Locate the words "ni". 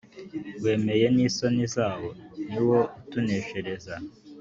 2.51-2.59